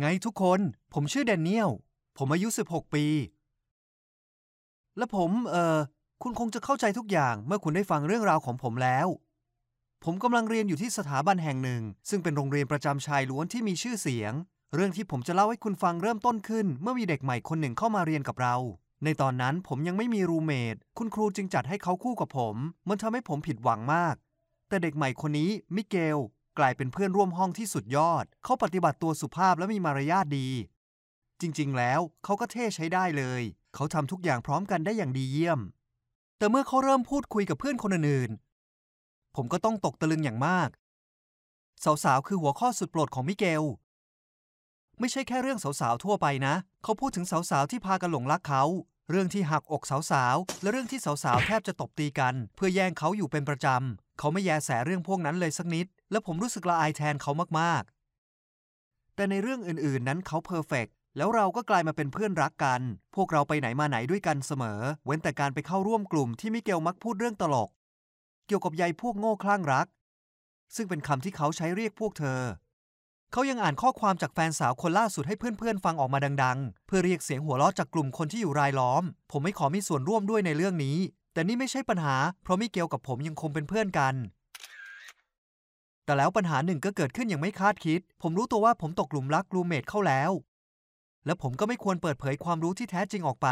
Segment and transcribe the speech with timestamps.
[0.00, 0.60] ไงทุกคน
[0.94, 1.70] ผมชื่อแดเนียล
[2.18, 3.04] ผมอายุ 16 ปี
[4.96, 5.78] และผม เอ่อ
[6.22, 9.06] คุณคงจะเข้าใจทุกอย่างเมื่อคุณได้ฟังเรื่องราวของผมแล้ว
[10.04, 14.32] ผมกำลังเรียนอยู่ที่สถาบันแห่งหนึ่ง ซึ่งเป็นโรงเรียนประจำชายล้วนที่มีชื่อเสียง
[14.74, 18.56] เรื่องที่ผมจะเล่าให้คุณฟังเริ่มต้นขึ้น เมื่อมีเด็กใหม่คนหนึ่งเข้ามาเรียนกับเรา
[19.04, 22.56] ในตอนนั้นผมยังไม่มีรูเมทคุณครูจึงจัดให้เขาคู่กับผม
[22.88, 24.14] มันทำให้ผมผิดหวังมาก
[24.68, 26.18] แต่เด็กใหม่คนนี้มิเกล
[26.58, 30.48] กลายเป็นเพื่อนร่วมห้องที่สุดยอด เขาปฏิบัติตัวสุภาพและมีมารยาทดี
[31.40, 33.42] จริงๆ แล้วเขาก็เท่ใช้ได้เลย
[33.74, 35.60] เขาทำทุกอย่างพร้อมกันได้อย่างดีเยี่ยม
[36.38, 40.68] แต่เมื่อเขาเริ่มพูดคุยกับเพื่อนคนอื่นๆ ผมก็ต้องตกตะลึงอย่างมาก
[41.84, 43.62] สาวๆ คือหัวข้อสุดโปรดของมิเกล
[45.00, 48.62] ไม่ใช่แค่เรื่องสาวๆ ทั่วไปนะ เขาพูดถึงสาวๆ ที่พากันหลงรักเขา
[49.10, 62.80] เรื่องที่หักอกสาวๆ และเรื่องที่สาวๆ แทบจะตบตีกัน เพื่อแย่งเขาอยู่เป็นประจำ เขาไม่แยแสเรื่องพวกนั้นเลยสักนิด และผมรู้สึกละอายแทนเขามากๆ แต่ในเรื่องอื่นๆ นั้นเขา perfect แล้วเราก็กลายมาเป็นเพื่อนรักกัน
[63.14, 67.68] พวกเราไปไหนมาไหนด้วยกันเสมอ เว้นแต่การไปเข้าร่วมกลุ่มที่มิเกลมักพูดเรื่องตลก
[68.46, 69.86] เกี่ยวกับยัยพวกโง่คลั่งรัก
[70.76, 72.40] ซึ่งเป็นคำที่เขาใช้เรียกพวกเธอ
[73.32, 80.98] เขายังอ่านข้อความจากแฟนสาวคนล่าสุดให้เพื่อนๆ ฟังออกมาดัง ๆ เพื่อเรียกเสียงหัวเราะจากกลุ่มคนที่อยู่รายล้อม ผมไม่ขอมีส่วนร่วมด้วยในเรื่องนี้
[81.32, 84.14] แต่นี่ไม่ใช่ปัญหา เพราะมิเกลกับผมยังคงเป็นเพื่อนกัน
[86.06, 90.30] แต่แล้วปัญหาหนึ่งก็เกิดขึ้นอย่างไม่คาดคิด ผมรู้ตัวว่าผมตกหลุมรักรูเมทเข้าแล้ว
[91.26, 93.48] และผมก็ไม่ควรเปิดเผยความรู้ที่แท้จริงออกไป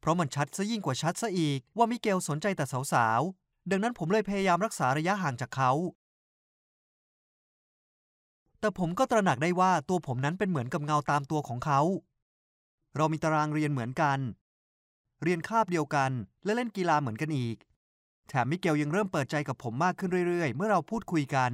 [0.00, 5.72] เพราะมันชัดซะยิ่งกว่าชัดซะอีกว่ามิเกลสนใจแต่สาวๆ ดังนั้นผมเลยพยายามรักษาระยะห่างจากเขา
[8.60, 11.80] แต่ผมก็ตระหนักได้ว่าตัวผมนั้นเป็นเหมือนกับเงาตามตัวของเขา
[12.96, 14.18] เรามีตารางเรียนเหมือนกัน
[15.22, 16.10] เรียนคาบเดียวกัน
[16.44, 17.56] และเล่นกีฬาเหมือนกันอีก
[18.34, 21.52] แถมมิเกลยังเริ่มเปิดใจกับผมมากขึ้นเรื่อยๆ เมื่อเราพูดคุยกัน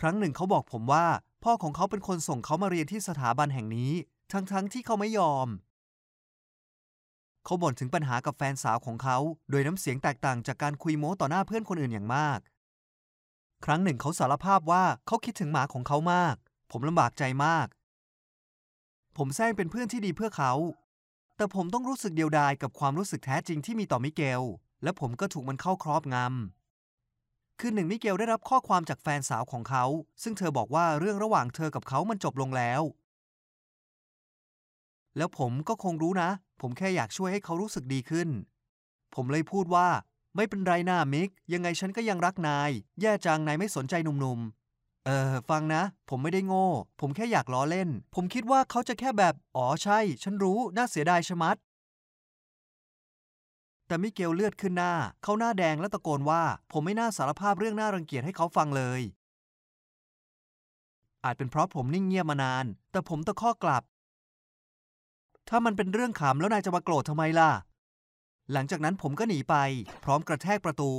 [0.00, 1.06] ครั้งหนึ่งเขาบอกผมว่า
[1.44, 3.92] พ่อของเขาเป็นคนส่งเขามาเรียนที่สถาบันแห่งนี้
[4.32, 5.48] ทั้งๆทที่เขาไม่ยอม
[7.44, 9.18] เขาบ่นถึงปัญหากับแฟนสาวของเขา
[9.50, 12.38] โดยน้ำเสียงแตกต่างจากการคุยโม้ต่อหน้าเพื่อนคนอื่นอย่างมาก
[13.64, 16.36] ครั้งหนึ่งเขาสารภาพว่าเขาคิดถึงหมาของเขามาก
[16.70, 17.66] ผมลำบากใจมาก
[19.16, 20.52] ผมแซงเป็นเพื่อนที่ดีเพื่อเขา
[21.36, 24.42] แต่ผมต้องรู้สึกเดียวดายกับความรู้สึกแท้จริงที่มีต่อมิเกล
[24.84, 29.84] และผมก็ถูกมันเข้าครอบงำ คืนหนึ่งมิเกลได้รับข้อความจากแฟนสาวของเขา
[30.22, 32.82] ซึ่งเธอบอกว่าเรื่องระหว่างเธอกับเขามันจบลงแล้ว
[35.16, 36.30] แล้วผมก็คงรู้นะ
[36.60, 38.28] ผมแค่อยากช่วยให้เขารู้สึกดีขึ้น
[39.14, 39.88] ผมเลยพูดว่า
[40.36, 42.70] ไม่เป็นไรนะมิก ยังไงฉันก็ยังรักนาย
[43.00, 46.68] แย่จังนายไม่สนใจหนุ่มๆ เออ ฟังนะ ผมไม่ได้โง่
[47.00, 51.56] ผมแค่อยากล้อเล่น ผมคิดว่าเขาจะแค่แบบ อ๋อใช่ ฉันรู้ น่าเสียดายชะมัด
[53.86, 59.00] แต่มิเกลเลือดขึ้นหน้า เขาหน้าแดงและตะโกนว่า ผมไม่น่าสารภาพเรื่องน่ารังเกียจให้เขาฟังเลย
[61.24, 63.82] อาจเป็นเพราะผมนิ่งเงียบมานาน แต่ผมตะคอกกลับ
[65.48, 67.50] ถ้ามันเป็นเรื่องขำแล้วนายจะมาโกรธทำไมล่ะ
[68.52, 69.54] หลังจากนั้นผมก็หนีไป
[70.04, 70.92] พร้อมกระแทกประตู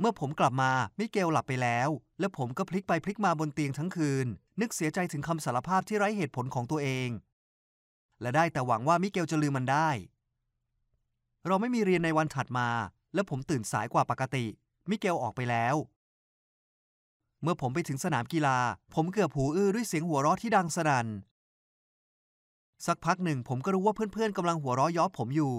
[0.00, 1.88] เมื่อผมกลับมามิเกลหลับไปแล้ว
[2.20, 4.26] และผมก็พลิกไปพลิกมาบนเตียงทั้งคืน
[4.60, 7.08] นึกเสียใจถึงคำสารภาพที่ไร้เหตุผลของตัวเอง
[8.20, 9.90] และได้แต่หวังว่ามิเกลจะลืมมันได้
[11.46, 12.68] เราไม่มีเรียนในวันถัดมา
[13.14, 14.44] และผมตื่นสายกว่าปกติ
[14.90, 15.74] มิเกลออกไปแล้ว
[17.42, 18.58] เมื่อผมไปถึงสนามกีฬา
[18.94, 21.06] ผมเกือบหูอื้อด้วยเสียงหัวเราะที่ดังสนั่น
[22.86, 25.54] สักพักหนึ่งผมก็รู้ว่าเพื่อนๆกำลังหัวเราะย้อผมอยู่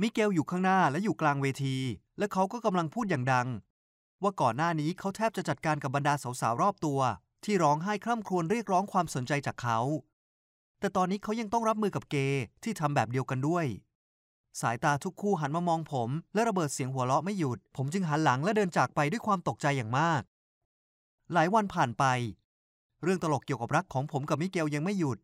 [0.00, 1.76] มิเกลอยู่ข้างหน้าและอยู่กลางเวที
[2.18, 3.48] และเขาก็กำลังพูดอย่างดัง
[4.22, 7.00] ว่าก่อนหน้านี้เขาแทบจะจัดการกับบรรดาสาวๆรอบตัว
[7.44, 9.78] ที่ร้องไห้คร่ำครวญเรียกร้องความสนใจจากเขา
[10.80, 13.66] แต่ตอนนี้เขายังต้องรับมือกับเกย์ที่ทำแบบเดียวกันด้วย
[14.60, 20.22] สายตาทุกคู่หันมามองผม และระเบิดเสียงหัวเราะไม่หยุด ผมจึงหันหลังและเดินจากไปด้วยความตกใจอย่างมาก
[21.32, 22.04] หลายวันผ่านไป
[23.02, 25.18] เรื่องตลกเกี่ยวกับรักของผมกับมิเกลยังไม่หยุด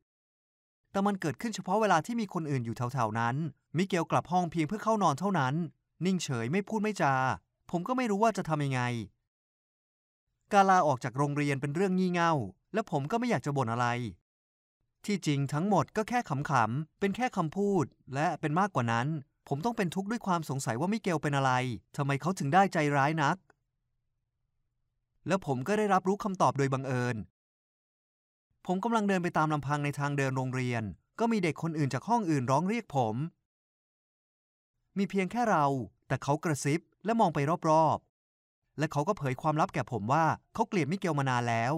[0.91, 3.37] แต่มันเกิดขึ้นเฉพาะเวลาที่มีคนอื่นอยู่แถวๆนั้น
[3.77, 5.55] มิเกลกลับห้องเพียงเพื่อเข้านอนเท่านั้น
[6.05, 7.15] นิ่งเฉยไม่พูดไม่จา
[7.71, 8.83] ผมก็ไม่รู้ว่าจะทำยังไง
[10.53, 12.33] การลาออกจากโรงเรียนเป็นเรื่องงี่เง่า
[12.75, 13.87] และผมก็ไม่อยากจะบ่นอะไร
[15.07, 17.85] ที่จริงทั้งหมดก็แค่ขำๆ เป็นแค่คำพูด
[18.15, 19.07] และเป็นมากกว่านั้น
[19.49, 21.53] ผมต้องเป็นทุกข์ด้วยความสงสัยว่ามิเกลเป็นอะไร
[21.97, 23.37] ทำไมเขาถึงได้ใจร้ายนัก
[25.27, 27.17] แล้วผมก็ได้รับรู้คำตอบโดยบังเอิญ
[28.67, 30.83] ผมกำลังเดินไปตามลำพังในทางเดินโรงเรียน
[31.21, 33.17] ก็มีเด็กคนอื่นจากห้องอื่นร้องเรียกผม
[34.99, 35.67] มีเพียงแค่เรา
[36.09, 37.39] แต่เขากระซิบและมองไป
[37.71, 40.25] รอบๆ และเขาก็เผยความลับแก่ผมว่า
[40.55, 41.75] เขาเกลียดมิเกลมานานแล้ว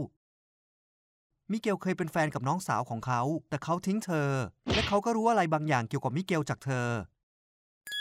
[1.53, 4.31] มิเกลเคยเป็นแฟนกับน้องสาวของเขา แต่เขาทิ้งเธอ
[4.75, 6.89] และเขาก็รู้อะไรบางอย่างเกี่ยวกับมิเกลจากเธอ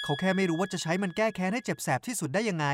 [0.03, 2.67] เขาแค่ไม่รู้ว่าจะใช้มันแก้แค้นให้เจ็บแสบที่สุดได้ยังไง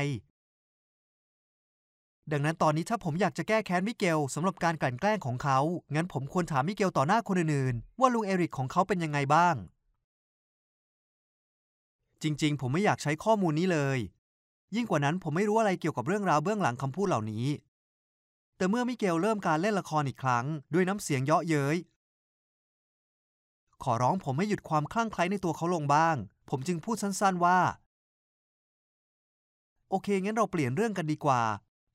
[2.32, 5.58] ดังนั้นตอนนี้ถ้าผมอยากจะแก้แค้นมิเกลสำหรับการกลั่นแกล้งของเขา
[5.94, 9.54] งั้นผมควรถามมิเกลต่อหน้าคนอื่นๆ ว่าลุงเอริกของเขาเป็นยังไงบ้าง
[12.22, 13.98] จริง ๆ ผมไม่อยากใช้ข้อมูลนี้เลย
[14.74, 17.46] ยิ่งกว่านั้นผมไม่รู้อะไรเกี่ยวกับเรื่องราวเบื้องหลังคำพูดเหล่านี้
[18.62, 21.76] แต่เมื่อมิเกลเริ่มการเล่นละครอีกครั้ง ด้วยน้ำเสียงเยาะเย้ย
[23.82, 26.16] ขอร้องผมให้หยุดความคลั่งไคล้ในตัวเขาลงบ้าง
[26.50, 27.58] ผมจึงพูดสั้นๆว่า
[29.88, 31.42] โอเค งั้นเราเปลี่ยนเรื่องกันดีกว่า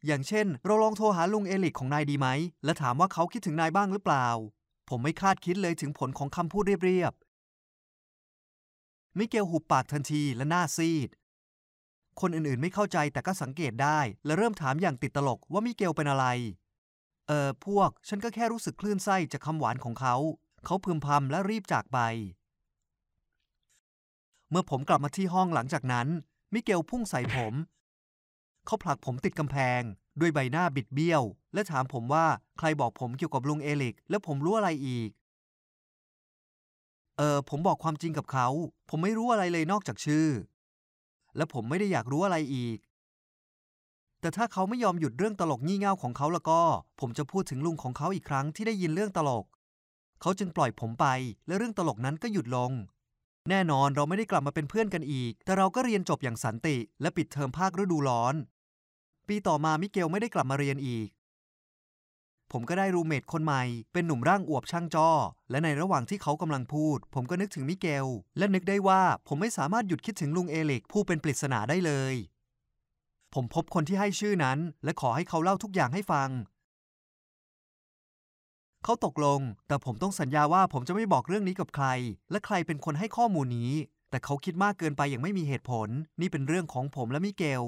[0.05, 2.27] อย่างเช่น เราลองโทรหาลุงเอลิกของนายดีไหม
[2.65, 4.27] และถามว่าเขาคิดถึงนายบ้างหรือเปล่า
[4.89, 11.09] ผมไม่คาดคิดเลยถึงผลของคำพูดเรียบๆมิเกลหุบปากทันทีและหน้าซีด
[12.21, 16.25] คนอื่นๆ ไม่เข้าใจแต่ก็สังเกตได้ และเริ่มถามอย่างติดตลกว่ามิเกลเป็นอะไร
[17.27, 20.15] เออพวก ฉันก็แค่รู้สึกคลื่นไส้จากคำหวานของเขา
[20.65, 21.99] เขาพึมพำและรีบจากไป
[24.49, 26.07] เมื่อผมกลับมาที่ห้องหลังจากนั้น
[26.53, 27.53] มิเกลพุ่งใส่ผม
[28.65, 29.81] เขาผลักผมติดกำแพง
[30.19, 31.23] ด้วยใบหน้าบิดเบี้ยว
[31.53, 32.25] และถามผมว่า
[32.57, 35.09] ใครบอกผมเกี่ยวกับลุงเอลิก และผมรู้อะไรอีก
[37.17, 38.47] เออผมบอกความจริงกับเขา
[38.89, 40.27] ผมไม่รู้อะไรเลยนอกจากชื่อ
[41.37, 42.77] และผมไม่ได้อยากรู้อะไรอีก
[44.21, 46.59] แต่ถ้าเขาไม่ยอมหยุดเรื่องตลกงี่เง่าของเขาแล้วก็
[46.99, 49.45] ผมจะพูดถึงลุงของเขาอีกครั้งที่ได้ยินเรื่องตลก
[50.21, 51.05] เขาจึงปล่อยผมไป
[51.47, 52.71] และเรื่องตลกนั้นก็หยุดลง
[53.49, 58.35] แน่นอนเราไม่ได้กลับมาเป็นเพื่อนกันอีก แต่เราก็เรียนจบอย่างสันติ และปิดเทอมภาคฤดูร้อน
[59.27, 61.07] ปีต่อมามิเกลไม่ได้กลับมาเรียนอีก
[62.51, 63.63] ผมก็ได้รูเมทคนใหม่
[63.93, 65.09] เป็นหนุ่มร่างอวบช่างจอ
[65.49, 68.07] และในระหว่างที่เขากำลังพูด ผมก็นึกถึงมิเกล
[68.37, 72.15] และนึกได้ว่าผมไม่สามารถหยุดคิดถึงลุงเอลิกผู้เป็นปริศนาได้เลย
[73.33, 76.29] ผมพบคนที่ให้ชื่อนั้น และขอให้เขาเล่าทุกอย่างให้ฟัง
[78.83, 81.87] เขาตกลง แต่ผมต้องสัญญาว่าผมจะไม่บอกเรื่องนี้กับใคร
[82.31, 83.73] และใครเป็นคนให้ข้อมูลนี้
[84.09, 85.89] แต่เขาคิดมากเกินไปอย่างไม่มีเหตุผล
[86.21, 87.63] นี่เป็นเรื่องของผมและมิเกล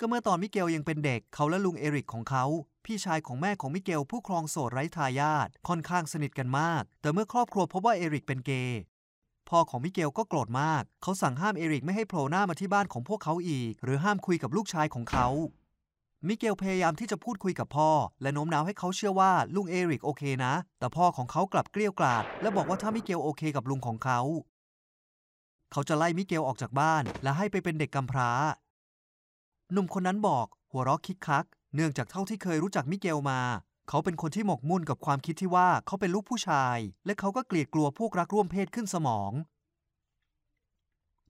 [0.00, 2.44] ก็เมื่อตอนมิเกลยังเป็นเด็กเขาและลุงเอริกของเขา
[2.84, 8.80] พี่ชายของแม่ของมิเกลผู้ครองโสดไร้ทายาทค่อนข้างสนิทกันมาก แต่เมื่อครอบครัวพบว่าเอริกเป็นเกย์
[9.48, 15.28] พ่อของมิเกลก็โกรธมาก เขาสั่งห้ามเอริกไม่ให้โผล่หน้ามาที่บ้านของพวกเขาอีก หรือห้ามคุยกับลูกชายของเขา
[16.26, 17.90] มิเกลพยายามที่จะพูดคุยกับพ่อ
[18.22, 24.20] และโน้มน้าวให้เขาเชื่อว่าลุงเอริกโอเคนะ แต่พ่อของเขากลับเกลี้ยกล่อมและบอกว่าถ้ามิเกลโอเคกับลุงของเขา
[25.72, 28.30] เขาจะไล่มิเกลออกจากบ้าน และให้ไปเป็นเด็กกำพร้า
[29.72, 33.40] หนุ่มคนนั้นบอกหัวเราะคิกคัก เนื่องจากเท่าที่เคยรู้จักมิเกลมา
[33.88, 39.32] เขาเป็นคนที่หมกมุ่นกับความคิดที่ว่าเขาเป็นลูกผู้ชาย และเขาก็เกลียดกลัวพวกรักร่วมเพศขึ้นสมอง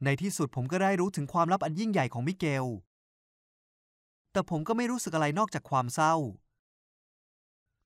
[0.05, 2.67] ในที่สุดผมก็ได้รู้ถึงความลับอันยิ่งใหญ่ของมิเกล
[4.33, 6.15] แต่ผมก็ไม่รู้สึกอะไรนอกจากความเศร้า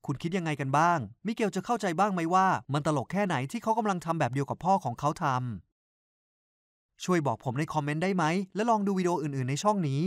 [0.07, 8.25] คุณคิดยังไงกันบ้าง มิเกลจะเข้าใจบ้างไหมว่า มันตลกแค่ไหนที่เขากำลังทำแบบเดียวกับพ่อของเขาทำช่วยบอกผมในคอมเมนต์ได้ไหม
[8.55, 10.03] และลองดูวิดีโออื่น ๆ ในช่องนี้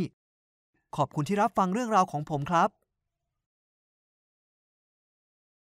[0.98, 2.70] ขอบคุณที่รับฟังเรื่องราวของผมครับ